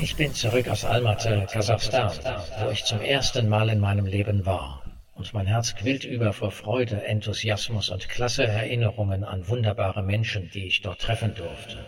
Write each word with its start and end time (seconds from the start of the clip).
Ich 0.00 0.16
bin 0.16 0.34
zurück 0.34 0.66
aus 0.68 0.84
Almaty, 0.84 1.46
Kasachstan, 1.46 2.10
wo 2.58 2.70
ich 2.70 2.84
zum 2.84 3.00
ersten 3.00 3.48
Mal 3.48 3.68
in 3.68 3.78
meinem 3.78 4.04
Leben 4.04 4.44
war. 4.44 4.82
Und 5.14 5.32
mein 5.32 5.46
Herz 5.46 5.76
quillt 5.76 6.02
über 6.02 6.32
vor 6.32 6.50
Freude, 6.50 7.04
Enthusiasmus 7.04 7.90
und 7.90 8.08
klasse 8.08 8.44
Erinnerungen 8.44 9.22
an 9.22 9.46
wunderbare 9.46 10.02
Menschen, 10.02 10.50
die 10.52 10.66
ich 10.66 10.82
dort 10.82 11.02
treffen 11.02 11.36
durfte. 11.36 11.78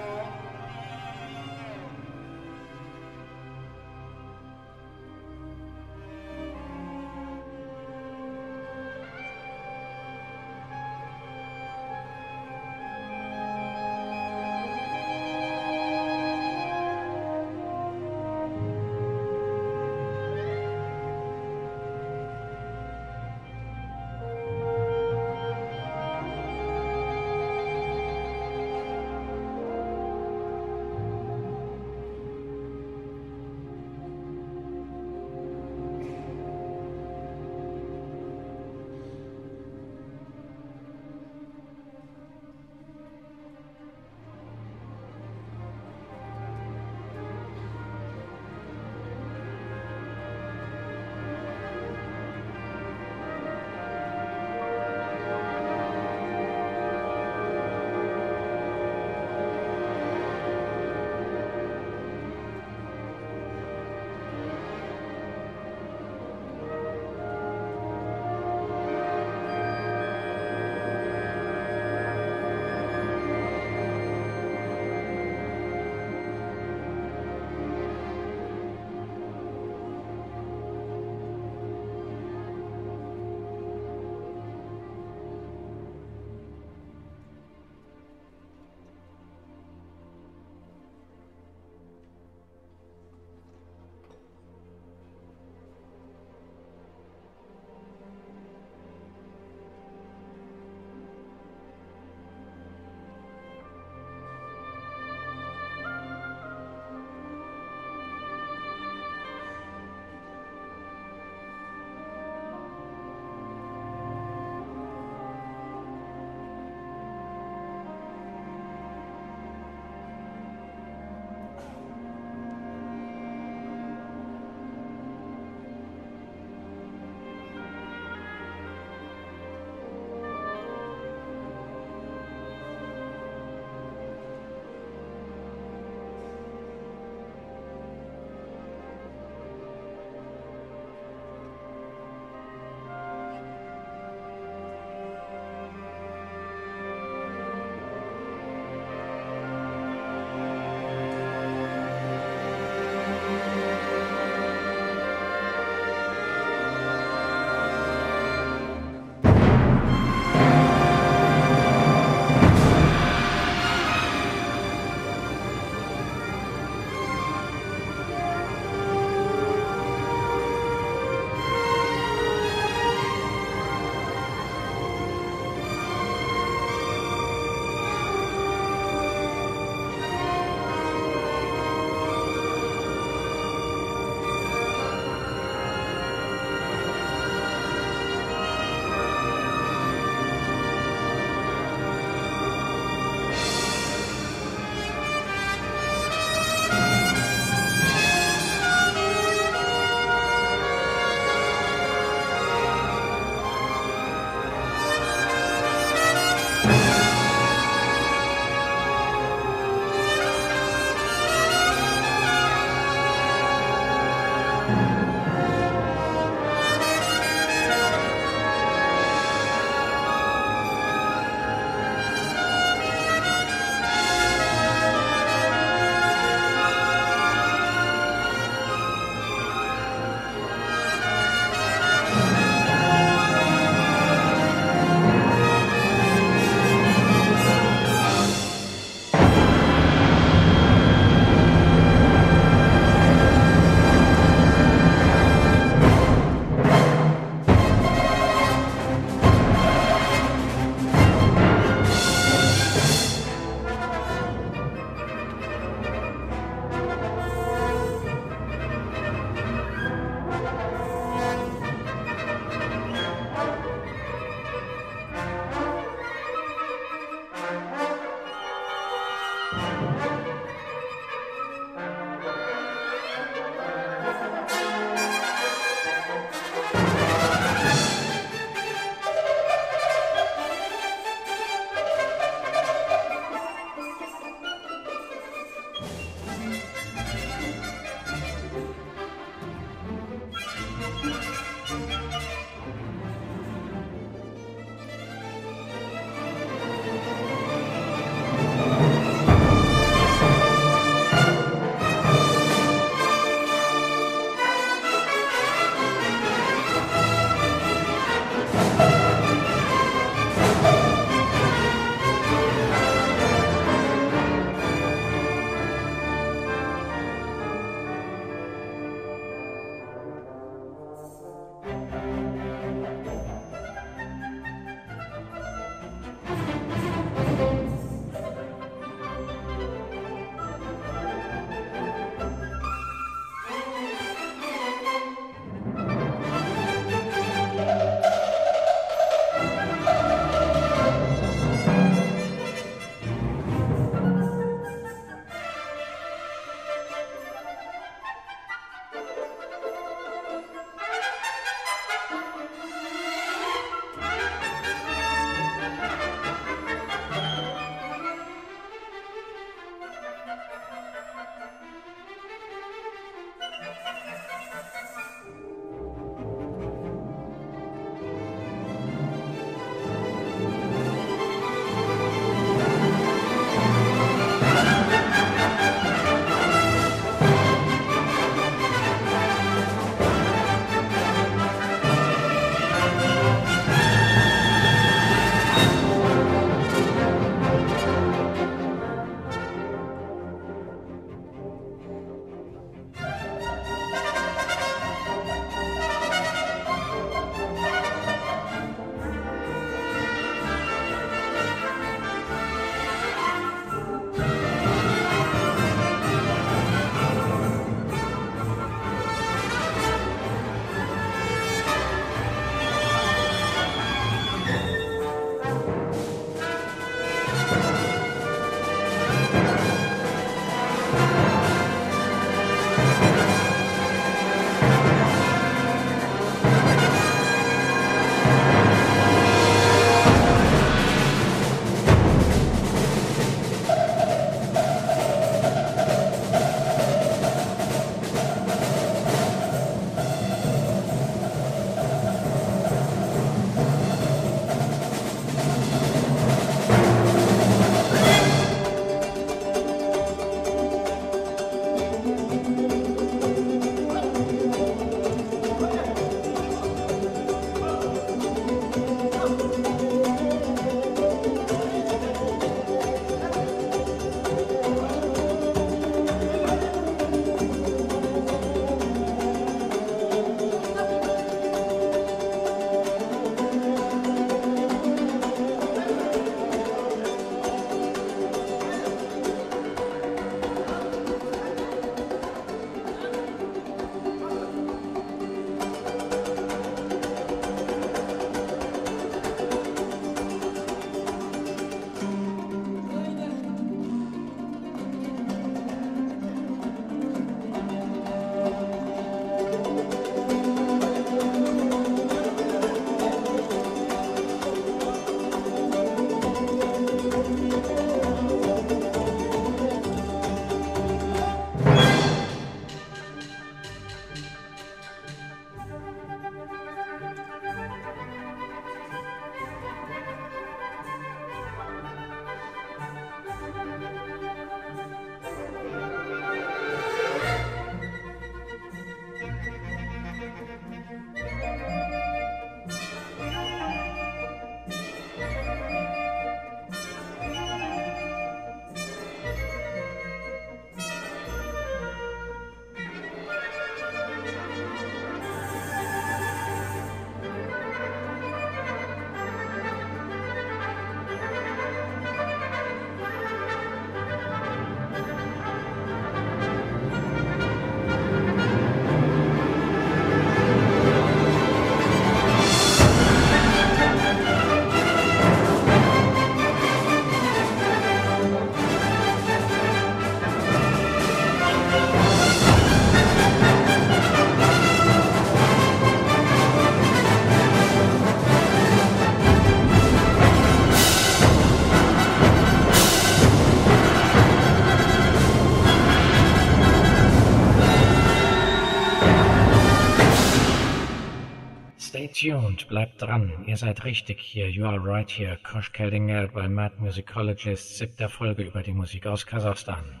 Bleibt 592.70 593.02
dran. 593.02 593.44
Ihr 593.46 593.56
seid 593.56 593.84
richtig 593.84 594.20
hier. 594.20 594.48
You 594.48 594.64
are 594.64 594.82
right 594.82 595.10
here. 595.10 595.36
Kosh 595.42 595.72
Keldinger 595.72 596.28
bei 596.28 596.48
Mad 596.48 596.76
Musicologist, 596.78 597.76
siebter 597.76 598.08
Folge 598.08 598.44
über 598.44 598.62
die 598.62 598.72
Musik 598.72 599.06
aus 599.06 599.26
Kasachstan. 599.26 600.00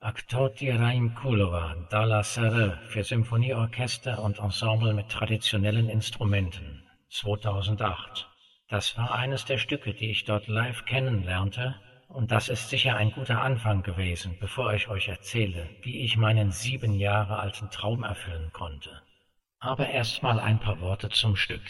Aktoti 0.00 0.70
Raim 0.70 1.14
Kulova, 1.14 1.74
Dala 1.88 2.22
Sere 2.22 2.78
für 2.88 3.02
Symphonieorchester 3.02 4.22
und 4.22 4.38
Ensemble 4.38 4.92
mit 4.92 5.08
traditionellen 5.08 5.88
Instrumenten, 5.88 6.84
2008. 7.08 8.28
Das 8.68 8.98
war 8.98 9.14
eines 9.14 9.46
der 9.46 9.56
Stücke, 9.56 9.94
die 9.94 10.10
ich 10.10 10.24
dort 10.24 10.46
live 10.46 10.84
kennenlernte, 10.84 11.74
und 12.08 12.30
das 12.30 12.50
ist 12.50 12.68
sicher 12.68 12.96
ein 12.96 13.12
guter 13.12 13.40
Anfang 13.40 13.82
gewesen, 13.82 14.36
bevor 14.40 14.74
ich 14.74 14.88
euch 14.88 15.08
erzähle, 15.08 15.70
wie 15.80 16.02
ich 16.04 16.18
meinen 16.18 16.50
sieben 16.50 16.92
Jahre 16.92 17.38
alten 17.38 17.70
Traum 17.70 18.04
erfüllen 18.04 18.50
konnte. 18.52 18.90
Aber 19.58 19.88
erst 19.88 20.22
mal 20.22 20.38
ein 20.38 20.60
paar 20.60 20.80
Worte 20.80 21.08
zum 21.08 21.34
Stück. 21.34 21.62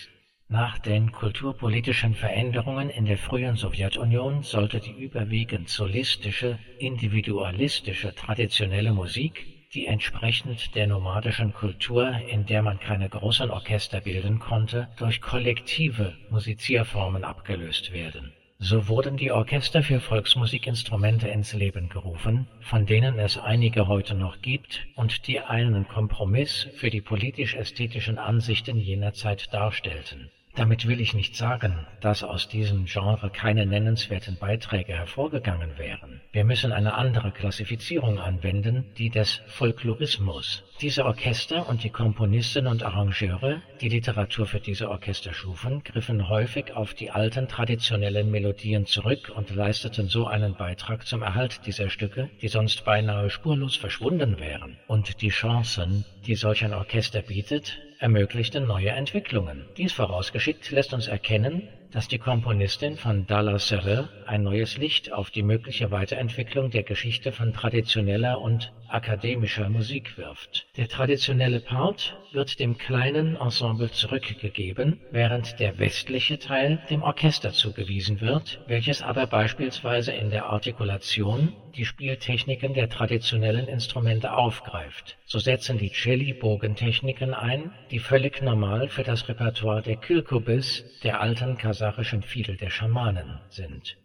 Nach 0.49 0.79
den 0.79 1.11
kulturpolitischen 1.11 2.15
Veränderungen 2.15 2.91
in 2.91 3.07
der 3.07 3.17
frühen 3.17 3.57
Sowjetunion 3.57 4.43
sollte 4.43 4.79
die 4.79 4.93
überwiegend 4.93 5.71
solistische, 5.71 6.59
individualistische 6.79 8.15
traditionelle 8.15 8.93
Musik, 8.93 9.47
die 9.73 9.87
entsprechend 9.87 10.75
der 10.75 10.87
nomadischen 10.87 11.53
Kultur, 11.55 12.13
in 12.29 12.45
der 12.47 12.63
man 12.63 12.79
keine 12.79 13.09
großen 13.09 13.51
Orchester 13.51 14.01
bilden 14.01 14.39
konnte, 14.39 14.89
durch 14.99 15.21
kollektive 15.21 16.15
Musizierformen 16.31 17.25
abgelöst 17.25 17.93
werden 17.93 18.33
so 18.65 18.89
wurden 18.89 19.19
die 19.19 19.31
Orchester 19.31 19.83
für 19.83 20.01
Volksmusikinstrumente 20.01 21.29
ins 21.29 21.53
Leben 21.53 21.91
gerufen, 21.91 22.47
von 22.63 22.87
denen 22.87 23.19
es 23.19 23.37
einige 23.37 23.89
heute 23.89 24.15
noch 24.15 24.41
gibt 24.41 24.87
und 24.95 25.27
die 25.27 25.41
einen 25.41 25.87
Kompromiss 25.87 26.69
für 26.75 26.89
die 26.89 27.03
politisch-ästhetischen 27.03 28.17
Ansichten 28.17 28.79
jener 28.79 29.13
Zeit 29.13 29.53
darstellten 29.53 30.31
damit 30.57 30.87
will 30.87 31.01
ich 31.01 31.15
nicht 31.15 31.37
sagen, 31.37 31.87
dass 32.01 32.23
aus 32.23 32.49
diesem 32.49 32.85
Genre 32.85 33.31
keine 33.31 33.67
nennenswerten 33.67 34.37
Beiträge 34.37 34.93
hervorgegangen 34.93 35.79
wären. 35.79 36.21
Wir 36.33 36.45
müssen 36.45 36.73
eine 36.73 36.95
andere 36.95 37.33
Klassifizierung 37.33 38.19
anwenden, 38.19 38.85
die 38.97 39.11
des 39.11 39.41
Folklorismus. 39.47 40.65
Diese 40.81 41.05
Orchester 41.05 41.69
und 41.69 41.85
die 41.85 41.91
Komponisten 41.91 42.67
und 42.67 42.83
Arrangeure, 42.83 43.63
die 43.81 43.89
Literatur 43.89 44.47
für 44.47 44.61
diese 44.61 44.91
Orchester 44.91 45.33
schufen, 45.33 45.83
griffen 45.85 46.29
häufig 46.29 46.73
auf 46.73 46.95
die 46.95 47.11
alten 47.11 47.49
traditionellen 47.49 48.31
Melodien 48.31 48.87
zurück 48.87 49.33
und 49.35 49.55
leisteten 49.55 50.09
so 50.09 50.27
einen 50.27 50.55
Beitrag 50.55 51.07
zum 51.07 51.23
Erhalt 51.23 51.61
dieser 51.67 51.91
Stücke, 51.91 52.31
die 52.43 52.49
sonst 52.49 52.85
beinahe 52.85 53.31
spurlos 53.31 53.77
verschwunden 53.77 54.39
wären. 54.39 54.77
Und 54.89 55.23
die 55.23 55.29
Chancen, 55.31 56.05
die 56.27 56.35
solch 56.35 56.65
ein 56.65 56.75
Orchester 56.75 57.23
bietet, 57.23 57.79
ermöglichte 57.99 58.61
neue 58.61 58.91
Entwicklungen. 58.91 59.67
Dies 59.77 59.93
vorausgeschickt 59.93 60.71
lässt 60.71 60.95
uns 60.95 61.09
erkennen, 61.09 61.69
dass 61.93 62.09
die 62.09 62.19
Komponistin 62.19 62.97
von 62.97 63.27
Dalla 63.27 63.59
Serre 63.59 64.09
ein 64.27 64.43
neues 64.43 64.79
Licht 64.79 65.13
auf 65.13 65.31
die 65.31 65.43
mögliche 65.43 65.91
Weiterentwicklung 65.91 66.71
der 66.71 66.83
Geschichte 66.83 67.31
von 67.31 67.53
traditioneller 67.53 68.41
und 68.41 68.73
akademischer 68.95 69.69
Musik 69.69 70.17
wirft. 70.17 70.67
Der 70.77 70.89
traditionelle 70.89 71.59
Part 71.61 72.17
wird 72.33 72.61
dem 72.61 72.79
kleinen 72.79 73.37
Ensemble 73.37 73.91
zurückgegeben, 73.91 75.01
während 75.11 75.59
der 75.59 75.79
westliche 75.79 76.39
Teil 76.39 76.81
dem 76.91 77.03
Orchester 77.03 77.53
zugewiesen 77.53 78.21
wird, 78.21 78.61
welches 78.69 79.03
aber 79.03 79.27
beispielsweise 79.27 80.13
in 80.13 80.31
der 80.31 80.47
Artikulation 80.47 81.53
die 81.77 81.85
Spieltechniken 81.85 82.73
der 82.73 82.89
traditionellen 82.89 83.67
Instrumente 83.67 84.33
aufgreift. 84.33 85.17
So 85.27 85.41
setzen 85.41 85.79
die 85.79 85.91
Celli 85.91 86.33
Bogentechniken 86.33 87.35
ein, 87.35 87.73
die 87.91 87.99
völlig 87.99 88.43
normal 88.43 88.89
für 88.89 89.03
das 89.03 89.29
Repertoire 89.29 89.83
der 89.83 89.97
Kilkubis, 89.97 90.85
der 91.03 91.21
alten 91.21 91.57
kasachischen 91.57 92.23
Fiedel 92.23 92.57
der 92.57 92.71
Schamanen, 92.71 93.41
sind. 93.49 93.97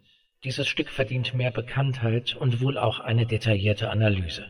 Dieses 0.42 0.66
Stück 0.66 0.88
verdient 0.88 1.34
mehr 1.34 1.50
Bekanntheit 1.50 2.34
und 2.34 2.60
wohl 2.60 2.78
auch 2.78 2.98
eine 2.98 3.26
detaillierte 3.26 3.90
Analyse. 3.90 4.46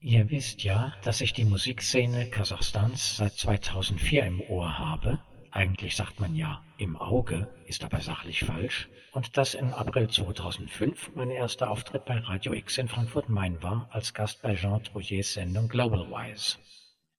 Ihr 0.00 0.30
wisst 0.30 0.62
ja, 0.62 0.94
dass 1.02 1.20
ich 1.20 1.32
die 1.32 1.44
Musikszene 1.44 2.30
Kasachstans 2.30 3.16
seit 3.16 3.32
2004 3.32 4.26
im 4.26 4.40
Ohr 4.42 4.78
habe. 4.78 5.18
Eigentlich 5.50 5.96
sagt 5.96 6.20
man 6.20 6.36
ja 6.36 6.62
im 6.76 6.96
Auge, 6.96 7.48
ist 7.66 7.82
aber 7.82 8.00
sachlich 8.00 8.44
falsch. 8.44 8.88
Und 9.12 9.36
dass 9.36 9.54
im 9.54 9.74
April 9.74 10.08
2005 10.08 11.16
mein 11.16 11.30
erster 11.30 11.68
Auftritt 11.68 12.04
bei 12.04 12.18
Radio 12.18 12.52
X 12.52 12.78
in 12.78 12.86
Frankfurt 12.86 13.28
Main 13.28 13.60
war, 13.60 13.88
als 13.90 14.14
Gast 14.14 14.40
bei 14.40 14.54
Jean 14.54 14.84
Trouillets 14.84 15.34
Sendung 15.34 15.68
Global 15.68 16.08
Wise. 16.08 16.58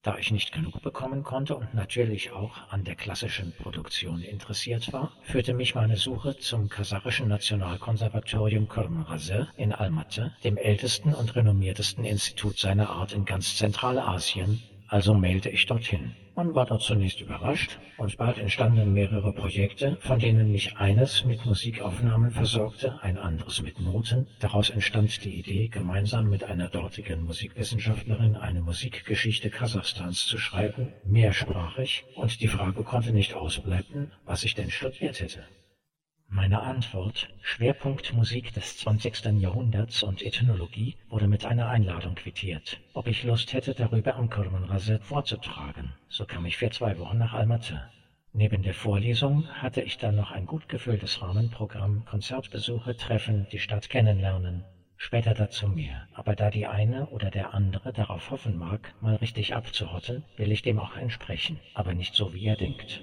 Da 0.01 0.17
ich 0.17 0.31
nicht 0.31 0.53
genug 0.53 0.81
bekommen 0.81 1.23
konnte 1.23 1.57
und 1.57 1.73
natürlich 1.73 2.31
auch 2.31 2.55
an 2.69 2.85
der 2.85 2.95
klassischen 2.95 3.51
Produktion 3.51 4.21
interessiert 4.21 4.93
war, 4.93 5.11
führte 5.23 5.53
mich 5.53 5.75
meine 5.75 5.97
Suche 5.97 6.37
zum 6.37 6.69
kasachischen 6.69 7.27
Nationalkonservatorium 7.27 8.69
Kurmrase 8.69 9.49
in 9.57 9.73
Almaty, 9.73 10.31
dem 10.45 10.55
ältesten 10.55 11.13
und 11.13 11.35
renommiertesten 11.35 12.05
Institut 12.05 12.57
seiner 12.57 12.89
Art 12.89 13.11
in 13.11 13.25
ganz 13.25 13.57
Zentralasien, 13.57 14.63
also 14.87 15.13
mailte 15.13 15.49
ich 15.49 15.65
dorthin. 15.65 16.15
Man 16.39 16.55
war 16.55 16.65
dort 16.65 16.83
zunächst 16.83 17.19
überrascht, 17.19 17.79
und 17.97 18.15
bald 18.15 18.37
entstanden 18.37 18.93
mehrere 18.93 19.33
Projekte, 19.33 19.97
von 19.99 20.19
denen 20.19 20.53
mich 20.53 20.77
eines 20.77 21.25
mit 21.25 21.45
Musikaufnahmen 21.45 22.31
versorgte, 22.31 22.97
ein 23.01 23.17
anderes 23.17 23.61
mit 23.61 23.81
Noten. 23.81 24.25
Daraus 24.39 24.69
entstand 24.69 25.25
die 25.25 25.37
Idee, 25.37 25.67
gemeinsam 25.67 26.29
mit 26.29 26.45
einer 26.45 26.69
dortigen 26.69 27.25
Musikwissenschaftlerin 27.25 28.37
eine 28.37 28.61
Musikgeschichte 28.61 29.49
Kasachstans 29.49 30.27
zu 30.27 30.37
schreiben, 30.37 30.93
mehrsprachig, 31.03 32.05
und 32.15 32.39
die 32.39 32.47
Frage 32.47 32.83
konnte 32.83 33.11
nicht 33.11 33.33
ausbleiben, 33.33 34.13
was 34.23 34.45
ich 34.45 34.55
denn 34.55 34.71
studiert 34.71 35.19
hätte. 35.19 35.43
Meine 36.31 36.61
Antwort, 36.61 37.27
Schwerpunkt 37.41 38.13
Musik 38.13 38.53
des 38.53 38.77
20. 38.77 39.39
Jahrhunderts 39.39 40.03
und 40.03 40.21
Ethnologie, 40.21 40.95
wurde 41.09 41.27
mit 41.27 41.43
einer 41.43 41.69
Einladung 41.69 42.13
quittiert, 42.13 42.79
ob 42.93 43.07
ich 43.07 43.23
Lust 43.23 43.51
hätte, 43.53 43.73
darüber 43.73 44.15
am 44.15 44.29
Kurmanrasset 44.29 45.03
vorzutragen. 45.03 45.91
So 46.07 46.25
kam 46.25 46.45
ich 46.45 46.57
für 46.57 46.69
zwei 46.69 46.99
Wochen 46.99 47.17
nach 47.17 47.33
Almaty. 47.33 47.73
Neben 48.31 48.61
der 48.61 48.75
Vorlesung 48.75 49.47
hatte 49.47 49.81
ich 49.81 49.97
dann 49.97 50.17
noch 50.17 50.29
ein 50.29 50.45
gut 50.45 50.69
gefülltes 50.69 51.19
Rahmenprogramm, 51.19 52.05
Konzertbesuche, 52.05 52.95
Treffen, 52.95 53.47
die 53.51 53.59
Stadt 53.59 53.89
kennenlernen. 53.89 54.63
Später 54.97 55.33
dazu 55.33 55.67
mehr, 55.67 56.07
aber 56.13 56.35
da 56.35 56.51
die 56.51 56.67
eine 56.67 57.07
oder 57.07 57.31
der 57.31 57.55
andere 57.55 57.91
darauf 57.91 58.29
hoffen 58.29 58.55
mag, 58.55 58.93
mal 59.01 59.15
richtig 59.15 59.55
abzuhotten, 59.55 60.23
will 60.37 60.51
ich 60.51 60.61
dem 60.61 60.77
auch 60.77 60.95
entsprechen, 60.95 61.59
aber 61.73 61.95
nicht 61.95 62.13
so, 62.13 62.35
wie 62.35 62.45
er 62.45 62.55
denkt. 62.55 63.01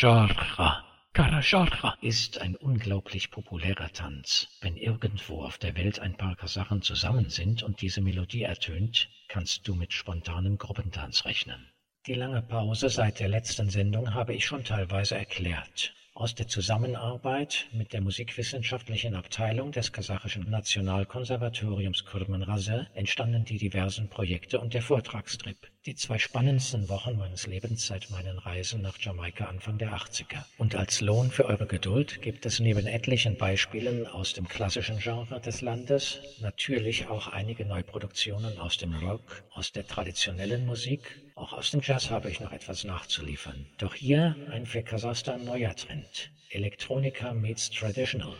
Karasharcha. 0.00 0.84
Karasharcha 1.12 1.96
ist 2.02 2.40
ein 2.40 2.54
unglaublich 2.54 3.32
populärer 3.32 3.92
Tanz. 3.92 4.46
Wenn 4.60 4.76
irgendwo 4.76 5.42
auf 5.42 5.58
der 5.58 5.74
Welt 5.74 5.98
ein 5.98 6.16
paar 6.16 6.36
Kasachen 6.36 6.82
zusammen 6.82 7.30
sind 7.30 7.64
und 7.64 7.80
diese 7.80 8.00
Melodie 8.00 8.44
ertönt, 8.44 9.08
kannst 9.26 9.66
du 9.66 9.74
mit 9.74 9.92
spontanem 9.92 10.56
Gruppentanz 10.56 11.24
rechnen. 11.24 11.66
Die 12.06 12.14
lange 12.14 12.42
Pause 12.42 12.90
seit 12.90 13.18
der 13.18 13.26
letzten 13.26 13.70
Sendung 13.70 14.14
habe 14.14 14.34
ich 14.34 14.46
schon 14.46 14.62
teilweise 14.62 15.16
erklärt. 15.16 15.92
Aus 16.18 16.34
der 16.34 16.48
Zusammenarbeit 16.48 17.68
mit 17.70 17.92
der 17.92 18.00
musikwissenschaftlichen 18.00 19.14
Abteilung 19.14 19.70
des 19.70 19.92
kasachischen 19.92 20.50
Nationalkonservatoriums 20.50 22.06
Kurmanrase 22.06 22.88
entstanden 22.94 23.44
die 23.44 23.56
diversen 23.56 24.08
Projekte 24.08 24.58
und 24.58 24.74
der 24.74 24.82
Vortragstrip. 24.82 25.70
Die 25.86 25.94
zwei 25.94 26.18
spannendsten 26.18 26.88
Wochen 26.88 27.16
meines 27.16 27.46
Lebens 27.46 27.86
seit 27.86 28.10
meinen 28.10 28.36
Reisen 28.36 28.82
nach 28.82 28.98
Jamaika 28.98 29.44
Anfang 29.44 29.78
der 29.78 29.92
80er. 29.92 30.44
Und 30.56 30.74
als 30.74 31.00
Lohn 31.00 31.30
für 31.30 31.44
eure 31.44 31.66
Geduld 31.66 32.20
gibt 32.20 32.44
es 32.46 32.58
neben 32.58 32.88
etlichen 32.88 33.36
Beispielen 33.36 34.04
aus 34.08 34.32
dem 34.32 34.48
klassischen 34.48 34.98
Genre 34.98 35.40
des 35.40 35.60
Landes 35.60 36.18
natürlich 36.40 37.06
auch 37.06 37.28
einige 37.28 37.64
Neuproduktionen 37.64 38.58
aus 38.58 38.76
dem 38.76 38.92
Rock, 38.92 39.44
aus 39.54 39.70
der 39.70 39.86
traditionellen 39.86 40.66
Musik, 40.66 41.22
auch 41.38 41.52
aus 41.52 41.70
dem 41.70 41.80
Jazz 41.82 42.10
habe 42.10 42.30
ich 42.30 42.40
noch 42.40 42.52
etwas 42.52 42.84
nachzuliefern. 42.84 43.66
Doch 43.78 43.94
hier 43.94 44.36
ein 44.50 44.66
für 44.66 44.82
Kasachstan 44.82 45.44
neuer 45.44 45.74
Trend. 45.74 46.30
Elektronika 46.50 47.32
meets 47.32 47.70
Traditional. 47.70 48.34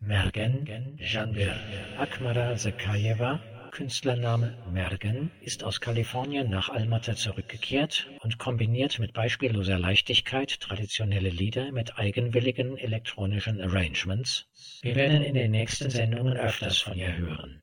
Mergen 0.00 0.96
Janbir 0.98 1.56
Akmara 1.98 2.56
Zakayeva 2.56 3.40
Künstlername 3.72 4.56
Mergen 4.72 5.30
ist 5.40 5.62
aus 5.62 5.80
Kalifornien 5.80 6.48
nach 6.48 6.68
Almaty 6.68 7.14
zurückgekehrt 7.14 8.06
und 8.20 8.38
kombiniert 8.38 8.98
mit 8.98 9.12
beispielloser 9.12 9.78
Leichtigkeit 9.78 10.60
traditionelle 10.60 11.28
Lieder 11.28 11.70
mit 11.72 11.98
eigenwilligen 11.98 12.76
elektronischen 12.78 13.60
Arrangements. 13.60 14.46
Wir 14.82 14.96
werden 14.96 15.22
in 15.22 15.34
den 15.34 15.50
nächsten 15.50 15.90
Sendungen 15.90 16.36
öfters 16.36 16.78
von 16.78 16.96
ihr 16.96 17.16
hören. 17.16 17.62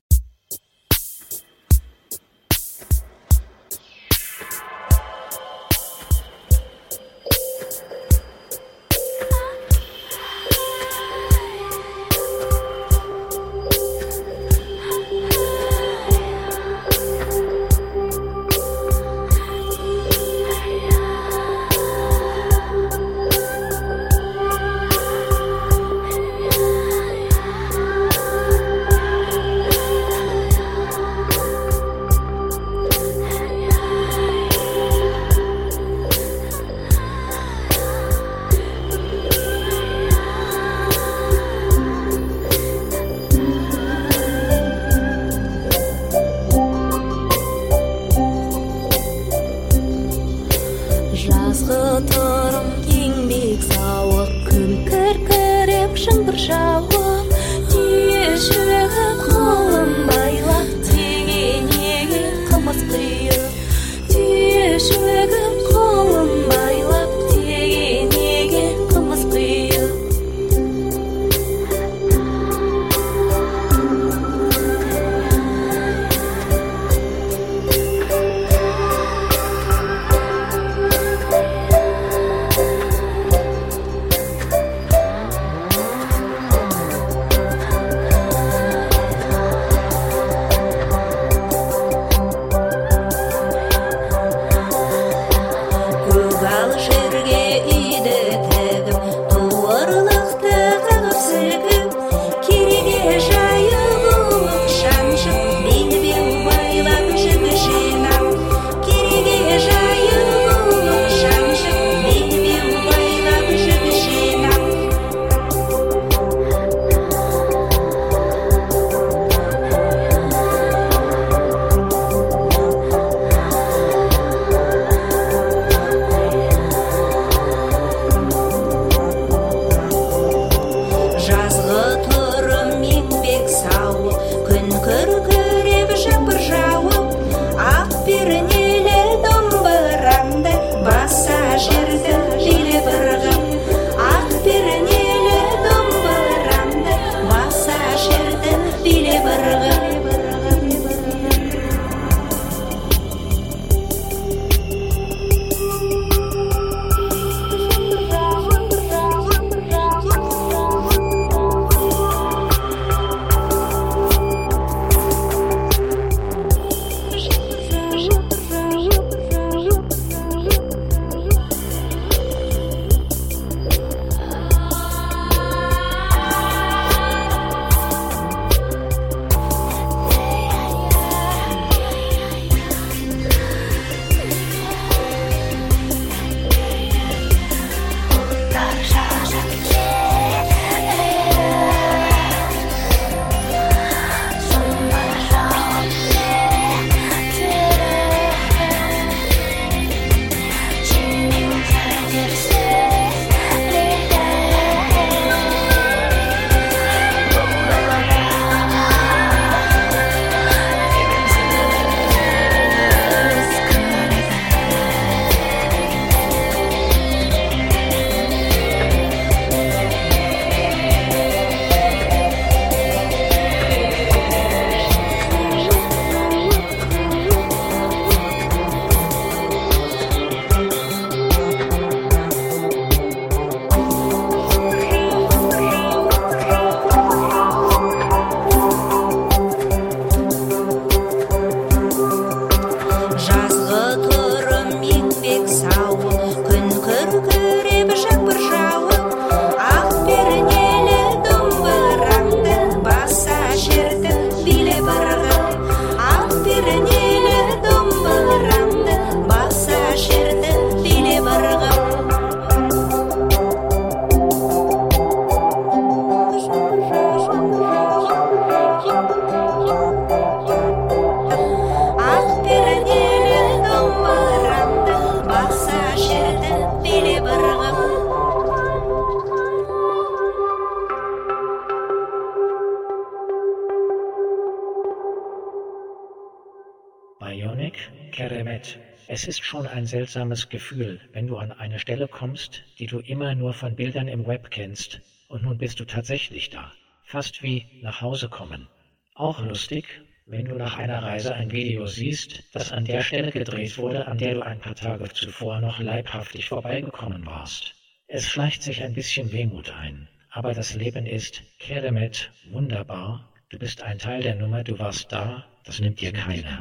Seltsames 289.95 290.49
Gefühl, 290.49 290.99
wenn 291.13 291.25
du 291.27 291.37
an 291.37 291.53
eine 291.53 291.79
Stelle 291.79 292.09
kommst, 292.09 292.63
die 292.79 292.85
du 292.85 292.99
immer 292.99 293.33
nur 293.33 293.53
von 293.53 293.77
Bildern 293.77 294.09
im 294.09 294.27
Web 294.27 294.51
kennst, 294.51 294.99
und 295.29 295.43
nun 295.43 295.57
bist 295.57 295.79
du 295.79 295.85
tatsächlich 295.85 296.49
da. 296.49 296.73
Fast 297.05 297.41
wie 297.43 297.65
nach 297.81 298.01
Hause 298.01 298.27
kommen. 298.27 298.67
Auch 299.13 299.41
lustig, 299.41 299.85
wenn 300.25 300.43
du 300.43 300.55
nach 300.55 300.77
einer 300.77 301.01
Reise 301.01 301.33
ein 301.33 301.49
Video 301.49 301.87
siehst, 301.87 302.43
das 302.51 302.73
an 302.73 302.83
der 302.83 303.03
Stelle 303.03 303.31
gedreht 303.31 303.77
wurde, 303.77 304.05
an 304.05 304.17
der 304.17 304.33
du 304.33 304.41
ein 304.41 304.59
paar 304.59 304.75
Tage 304.75 305.07
zuvor 305.13 305.61
noch 305.61 305.79
leibhaftig 305.79 306.49
vorbeigekommen 306.49 307.25
warst. 307.25 307.73
Es 308.07 308.27
schleicht 308.27 308.63
sich 308.63 308.83
ein 308.83 308.95
bisschen 308.95 309.31
Wehmut 309.31 309.69
ein, 309.69 310.09
aber 310.29 310.53
das 310.53 310.75
Leben 310.75 311.05
ist 311.05 311.41
Keremet 311.59 312.33
wunderbar. 312.51 313.31
Du 313.47 313.57
bist 313.57 313.81
ein 313.81 313.97
Teil 313.97 314.21
der 314.21 314.35
Nummer, 314.35 314.61
du 314.61 314.77
warst 314.77 315.09
da, 315.13 315.45
das 315.63 315.79
nimmt 315.79 316.01
dir 316.01 316.11
keiner. 316.11 316.59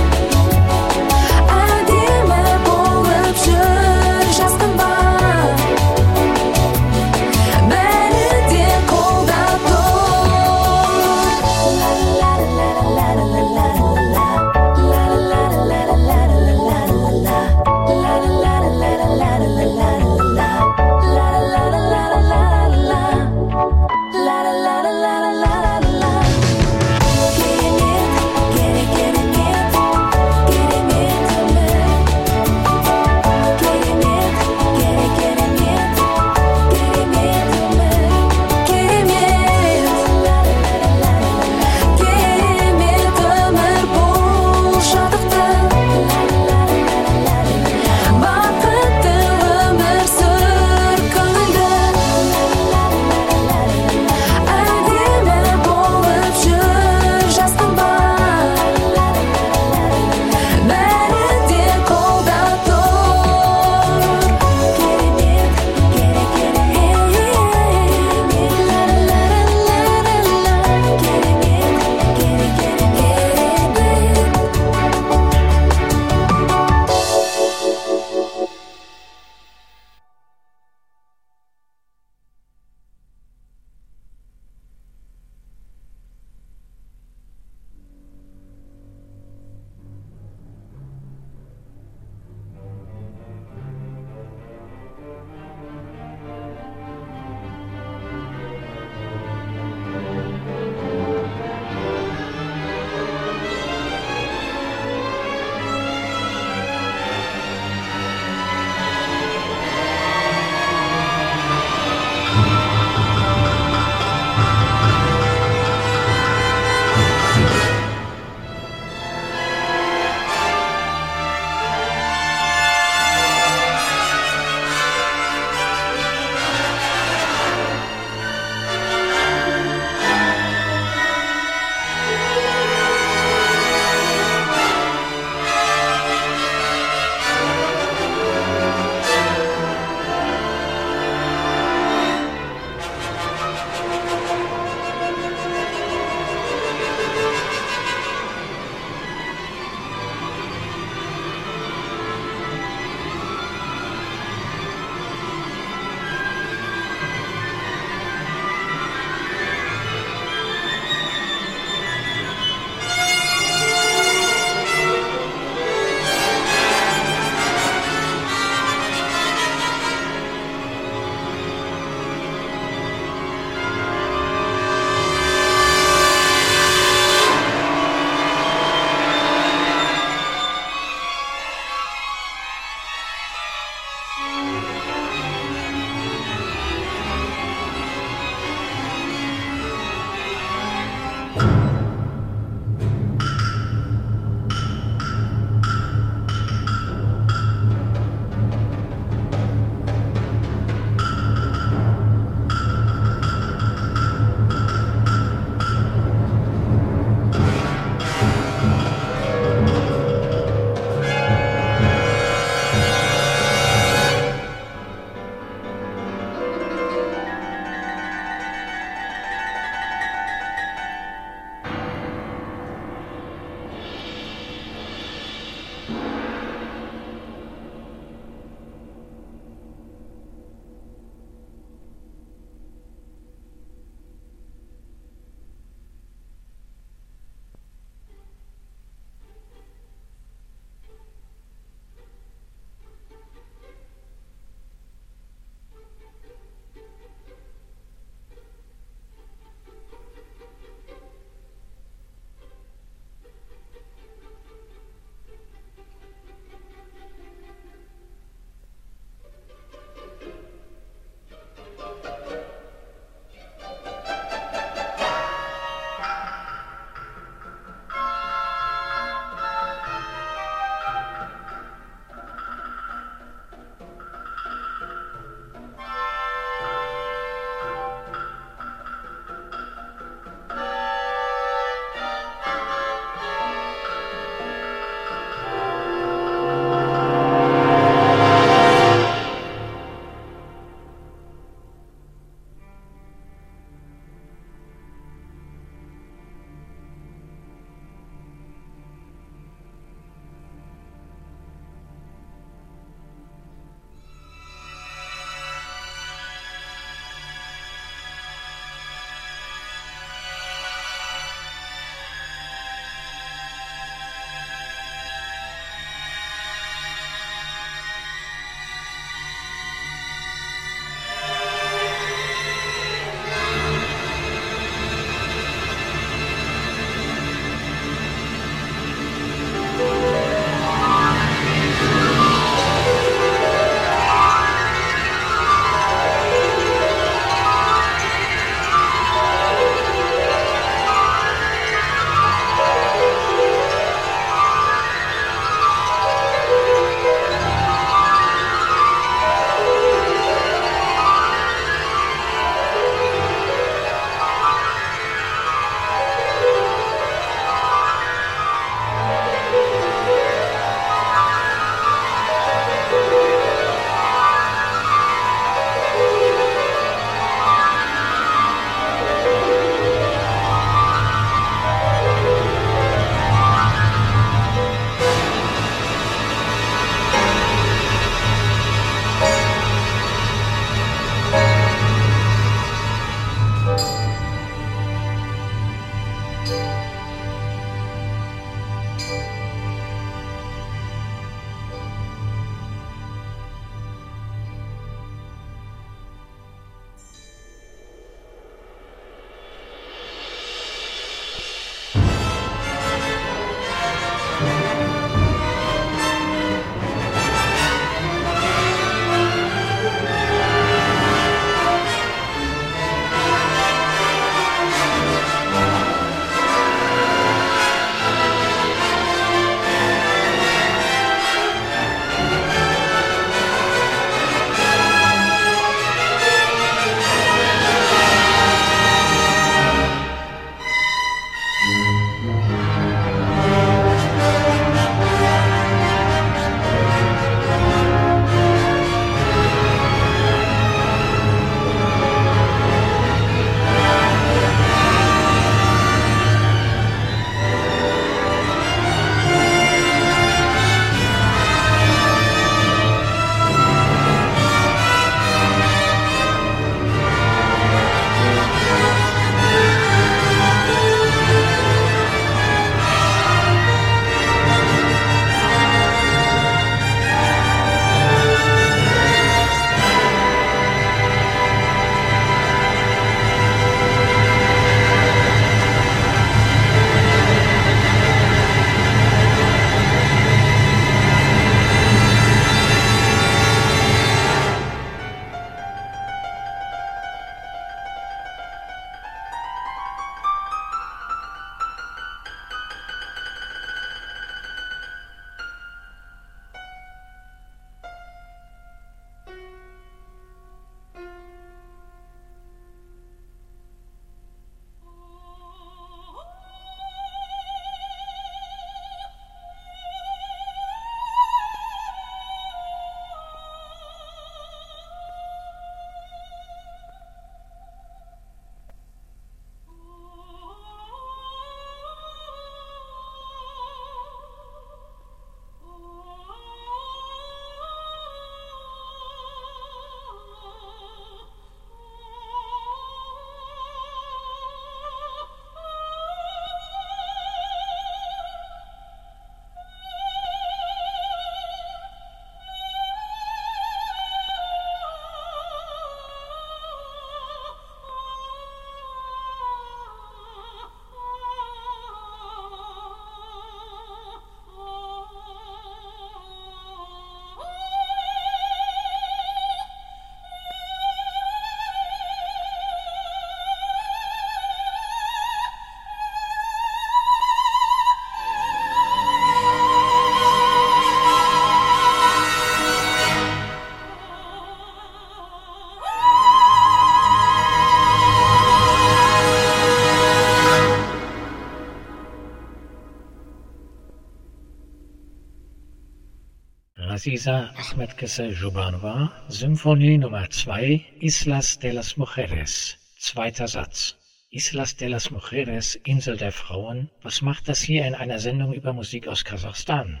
Raziza 587.04 587.52
Ahmedkese 587.58 588.32
Jubanova, 588.32 589.12
Symphonie 589.28 589.98
Nummer 589.98 590.26
2, 590.30 590.80
Islas 591.00 591.58
de 591.58 591.72
las 591.72 591.98
Mujeres, 591.98 592.78
zweiter 592.98 593.46
Satz. 593.46 593.98
Islas 594.30 594.78
de 594.78 594.88
las 594.88 595.10
Mujeres, 595.10 595.74
Insel 595.84 596.16
der 596.16 596.32
Frauen, 596.32 596.88
was 597.02 597.20
macht 597.20 597.46
das 597.46 597.60
hier 597.60 597.84
in 597.84 597.94
einer 597.94 598.18
Sendung 598.20 598.54
über 598.54 598.72
Musik 598.72 599.06
aus 599.06 599.22
Kasachstan? 599.22 600.00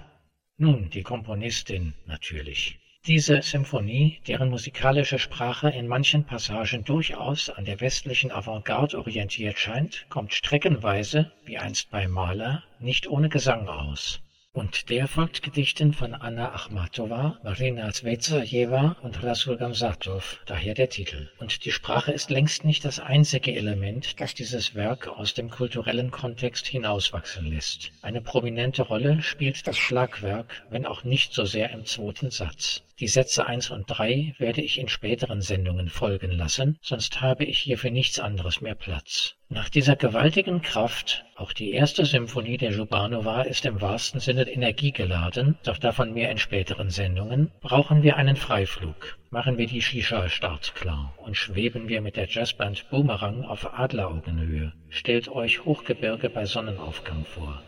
Nun, 0.56 0.88
die 0.88 1.02
Komponistin 1.02 1.92
natürlich. 2.06 2.78
Diese 3.06 3.42
Symphonie, 3.42 4.22
deren 4.26 4.48
musikalische 4.48 5.18
Sprache 5.18 5.68
in 5.68 5.86
manchen 5.86 6.24
Passagen 6.24 6.84
durchaus 6.84 7.50
an 7.50 7.66
der 7.66 7.82
westlichen 7.82 8.32
Avantgarde 8.32 8.98
orientiert 8.98 9.58
scheint, 9.58 10.06
kommt 10.08 10.32
streckenweise, 10.32 11.30
wie 11.44 11.58
einst 11.58 11.90
bei 11.90 12.08
Mahler, 12.08 12.62
nicht 12.80 13.06
ohne 13.08 13.28
Gesang 13.28 13.68
aus. 13.68 14.22
Und 14.54 14.88
der 14.88 15.08
folgt 15.08 15.42
Gedichten 15.42 15.92
von 15.92 16.14
Anna 16.14 16.54
Achmatowa, 16.54 17.40
Marina 17.42 17.90
Zvezdajewa 17.90 18.94
und 19.02 19.20
Rasul 19.20 19.56
Gamsatow, 19.56 20.38
daher 20.46 20.74
der 20.74 20.88
Titel. 20.88 21.28
Und 21.40 21.64
die 21.64 21.72
Sprache 21.72 22.12
ist 22.12 22.30
längst 22.30 22.64
nicht 22.64 22.84
das 22.84 23.00
einzige 23.00 23.52
Element, 23.52 24.20
das 24.20 24.32
dieses 24.32 24.76
Werk 24.76 25.08
aus 25.08 25.34
dem 25.34 25.50
kulturellen 25.50 26.12
Kontext 26.12 26.68
hinauswachsen 26.68 27.46
lässt. 27.46 27.90
Eine 28.00 28.20
prominente 28.20 28.82
Rolle 28.82 29.22
spielt 29.22 29.66
das 29.66 29.76
Schlagwerk, 29.76 30.62
wenn 30.70 30.86
auch 30.86 31.02
nicht 31.02 31.34
so 31.34 31.44
sehr 31.44 31.72
im 31.72 31.84
zweiten 31.84 32.30
Satz. 32.30 32.83
Die 33.00 33.08
Sätze 33.08 33.46
eins 33.46 33.70
und 33.70 33.86
drei 33.86 34.36
werde 34.38 34.60
ich 34.60 34.78
in 34.78 34.86
späteren 34.86 35.40
Sendungen 35.40 35.88
folgen 35.88 36.30
lassen, 36.30 36.78
sonst 36.80 37.20
habe 37.20 37.44
ich 37.44 37.58
hier 37.58 37.76
für 37.76 37.90
nichts 37.90 38.20
anderes 38.20 38.60
mehr 38.60 38.76
Platz. 38.76 39.34
Nach 39.48 39.68
dieser 39.68 39.96
gewaltigen 39.96 40.62
Kraft, 40.62 41.24
auch 41.34 41.52
die 41.52 41.72
erste 41.72 42.06
Symphonie 42.06 42.56
der 42.56 42.70
Jubanova 42.70 43.42
ist 43.42 43.66
im 43.66 43.80
wahrsten 43.80 44.20
Sinne 44.20 44.48
energiegeladen, 44.48 45.58
doch 45.64 45.78
davon 45.78 46.12
mehr 46.12 46.30
in 46.30 46.38
späteren 46.38 46.88
Sendungen, 46.88 47.50
brauchen 47.60 48.04
wir 48.04 48.16
einen 48.16 48.36
Freiflug. 48.36 49.18
Machen 49.30 49.58
wir 49.58 49.66
die 49.66 49.82
Shisha 49.82 50.28
startklar 50.28 51.12
und 51.18 51.36
schweben 51.36 51.88
wir 51.88 52.00
mit 52.00 52.14
der 52.14 52.28
Jazzband 52.28 52.88
Boomerang 52.90 53.42
auf 53.44 53.76
Adleraugenhöhe. 53.76 54.72
Stellt 54.88 55.28
euch 55.28 55.64
Hochgebirge 55.64 56.30
bei 56.30 56.44
Sonnenaufgang 56.46 57.24
vor. 57.24 57.60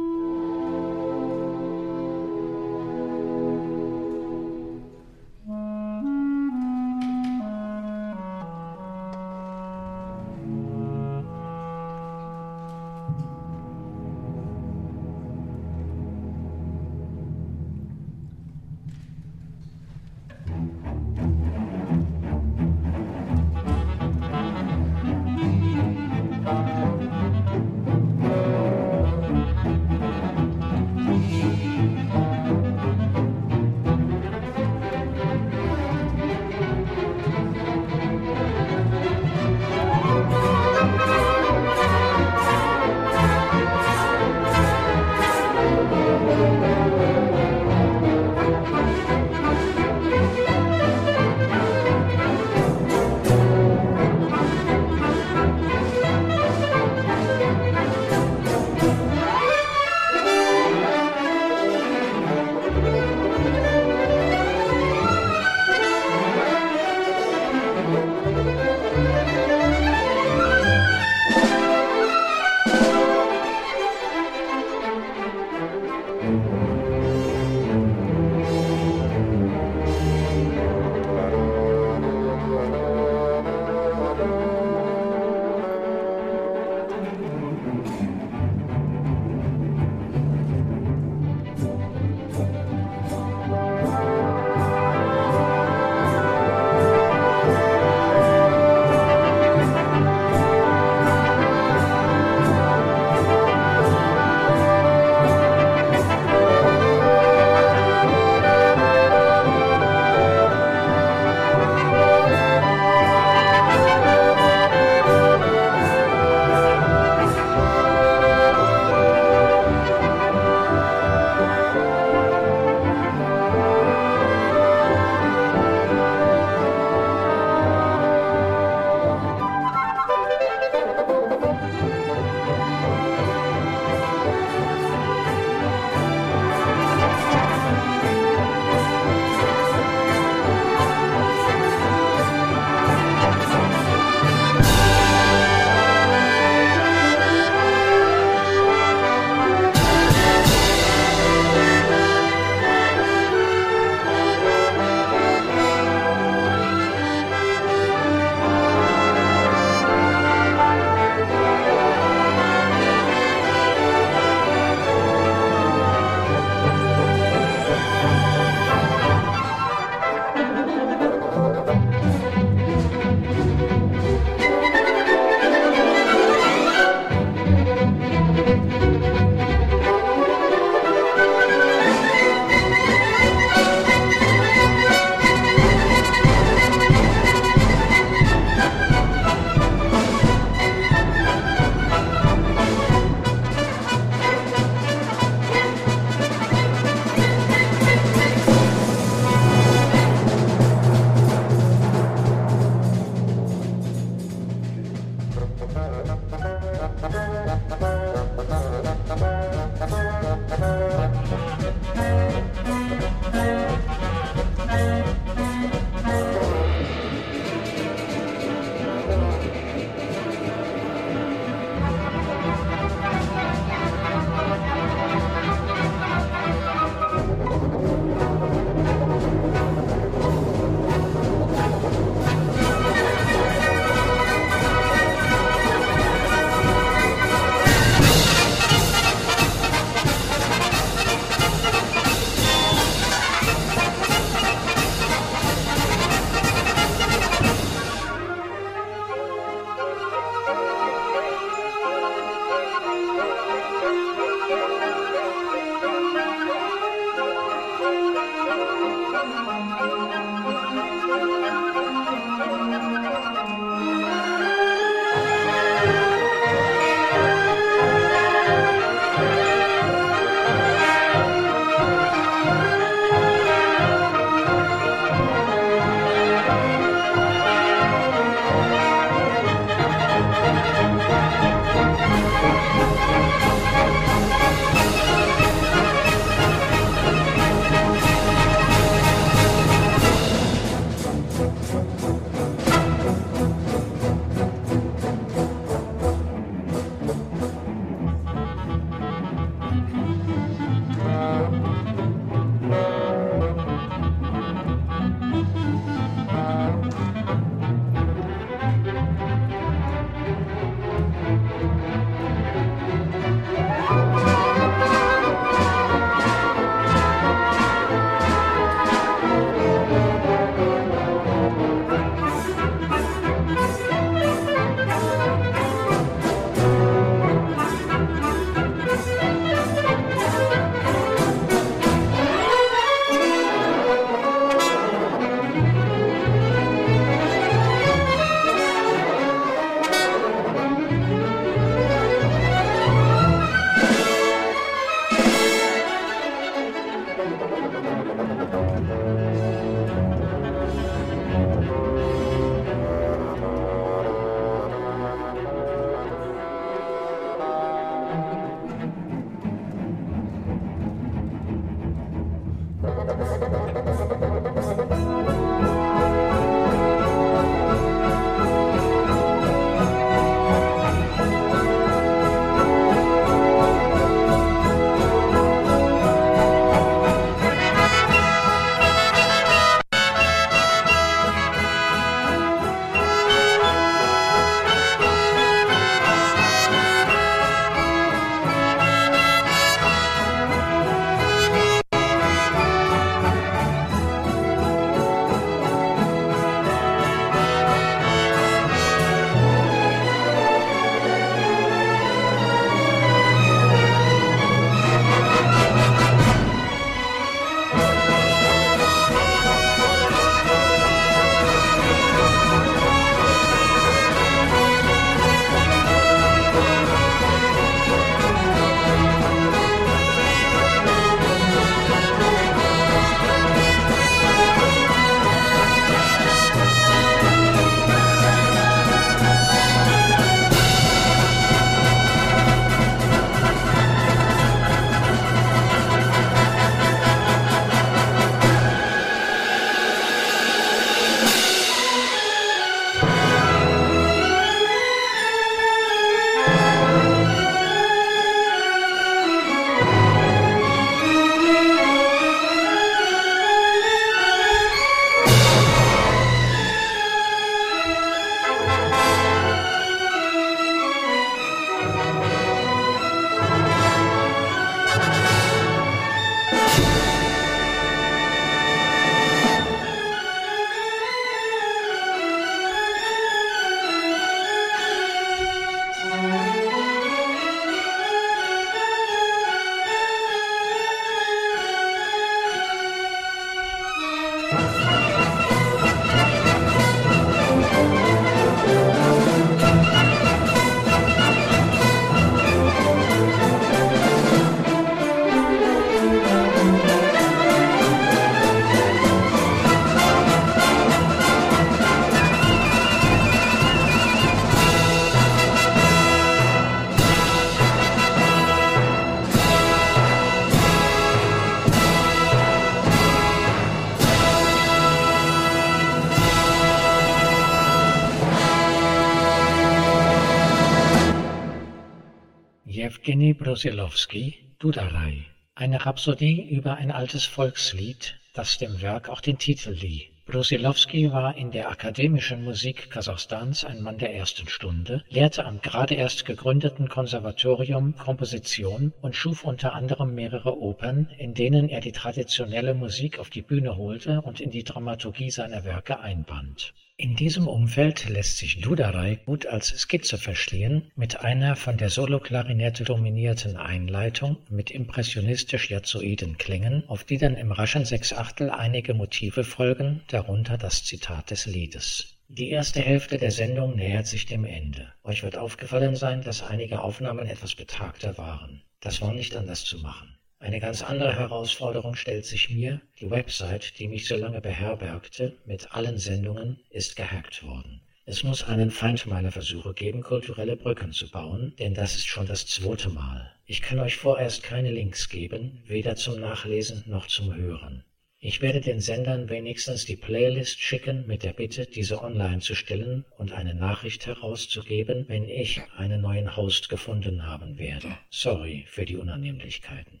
Jewgeni 523.08 523.32
Brusilowski, 523.32 524.34
Dudarei. 524.58 525.24
Eine 525.54 525.86
Rhapsodie 525.86 526.46
über 526.50 526.74
ein 526.74 526.90
altes 526.90 527.24
Volkslied, 527.24 528.20
das 528.34 528.58
dem 528.58 528.82
Werk 528.82 529.08
auch 529.08 529.22
den 529.22 529.38
Titel 529.38 529.70
lieh. 529.70 530.10
Brusilowski 530.26 531.10
war 531.10 531.34
in 531.34 531.50
der 531.50 531.70
akademischen 531.70 532.44
Musik 532.44 532.90
Kasachstans 532.90 533.64
ein 533.64 533.80
Mann 533.80 533.96
der 533.96 534.14
ersten 534.14 534.46
Stunde, 534.46 535.02
lehrte 535.08 535.46
am 535.46 535.62
gerade 535.62 535.94
erst 535.94 536.26
gegründeten 536.26 536.90
Konservatorium 536.90 537.96
Komposition 537.96 538.92
und 539.00 539.16
schuf 539.16 539.42
unter 539.42 539.72
anderem 539.72 540.14
mehrere 540.14 540.60
Opern, 540.60 541.08
in 541.16 541.32
denen 541.32 541.70
er 541.70 541.80
die 541.80 541.92
traditionelle 541.92 542.74
Musik 542.74 543.18
auf 543.18 543.30
die 543.30 543.40
Bühne 543.40 543.78
holte 543.78 544.20
und 544.20 544.38
in 544.38 544.50
die 544.50 544.64
Dramaturgie 544.64 545.30
seiner 545.30 545.64
Werke 545.64 546.00
einband 546.00 546.74
in 547.00 547.14
diesem 547.14 547.46
Umfeld 547.46 548.08
lässt 548.08 548.38
sich 548.38 548.60
Dudarei 548.60 549.20
gut 549.24 549.46
als 549.46 549.68
Skizze 549.68 550.18
verstehen, 550.18 550.90
mit 550.96 551.20
einer 551.20 551.54
von 551.54 551.76
der 551.76 551.90
Soloklarinette 551.90 552.82
dominierten 552.82 553.56
Einleitung 553.56 554.38
mit 554.50 554.72
impressionistisch-jazoiden 554.72 556.38
Klängen, 556.38 556.82
auf 556.88 557.04
die 557.04 557.18
dann 557.18 557.36
im 557.36 557.52
raschen 557.52 557.84
Sechsachtel 557.84 558.50
einige 558.50 558.94
Motive 558.94 559.44
folgen, 559.44 560.02
darunter 560.08 560.58
das 560.58 560.84
Zitat 560.84 561.30
des 561.30 561.46
Liedes. 561.46 562.16
Die 562.26 562.50
erste 562.50 562.80
Hälfte 562.80 563.16
der 563.16 563.30
Sendung 563.30 563.76
nähert 563.76 564.08
sich 564.08 564.26
dem 564.26 564.44
Ende. 564.44 564.92
Euch 565.04 565.22
wird 565.22 565.38
aufgefallen 565.38 565.94
sein, 565.94 566.22
dass 566.22 566.42
einige 566.42 566.82
Aufnahmen 566.82 567.26
etwas 567.28 567.54
betagter 567.54 568.18
waren. 568.18 568.62
Das 568.80 569.00
war 569.00 569.12
nicht 569.12 569.36
anders 569.36 569.64
zu 569.64 569.78
machen. 569.78 570.17
Eine 570.40 570.60
ganz 570.60 570.82
andere 570.82 571.16
Herausforderung 571.16 571.96
stellt 571.96 572.24
sich 572.24 572.48
mir, 572.48 572.80
die 573.00 573.10
Website, 573.10 573.76
die 573.78 573.88
mich 573.88 574.06
so 574.06 574.16
lange 574.16 574.40
beherbergte, 574.40 575.36
mit 575.46 575.74
allen 575.74 575.98
Sendungen, 575.98 576.60
ist 576.70 576.94
gehackt 576.94 577.42
worden. 577.42 577.80
Es 578.06 578.22
muss 578.22 578.44
einen 578.44 578.70
Feind 578.70 579.04
meiner 579.06 579.32
Versuche 579.32 579.74
geben, 579.74 580.00
kulturelle 580.00 580.56
Brücken 580.56 580.92
zu 580.92 581.10
bauen, 581.10 581.54
denn 581.58 581.74
das 581.74 581.96
ist 581.96 582.06
schon 582.06 582.26
das 582.26 582.46
zweite 582.46 582.88
Mal. 582.88 583.30
Ich 583.46 583.62
kann 583.62 583.80
euch 583.80 583.96
vorerst 583.96 584.44
keine 584.44 584.70
Links 584.70 585.08
geben, 585.08 585.62
weder 585.66 585.96
zum 585.96 586.20
Nachlesen 586.20 586.84
noch 586.86 587.08
zum 587.08 587.34
Hören. 587.34 587.84
Ich 588.20 588.40
werde 588.40 588.60
den 588.60 588.80
Sendern 588.80 589.28
wenigstens 589.28 589.84
die 589.84 589.96
Playlist 589.96 590.60
schicken 590.60 591.06
mit 591.06 591.24
der 591.24 591.32
Bitte, 591.32 591.66
diese 591.66 592.02
online 592.02 592.40
zu 592.40 592.54
stellen 592.54 593.04
und 593.16 593.32
eine 593.32 593.54
Nachricht 593.54 594.06
herauszugeben, 594.06 595.04
wenn 595.08 595.28
ich 595.28 595.60
einen 595.76 596.00
neuen 596.00 596.36
Host 596.36 596.68
gefunden 596.68 597.26
haben 597.26 597.58
werde. 597.58 597.98
Sorry 598.10 598.64
für 598.68 598.84
die 598.84 598.96
Unannehmlichkeiten. 598.96 600.00